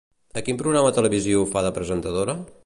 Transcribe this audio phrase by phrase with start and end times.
[0.39, 2.39] A quin programa televisiu fa de presentadora?